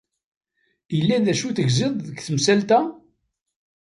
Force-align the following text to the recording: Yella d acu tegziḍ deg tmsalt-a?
Yella 0.95 1.17
d 1.25 1.27
acu 1.31 1.49
tegziḍ 1.51 1.93
deg 2.07 2.17
tmsalt-a? 2.21 2.81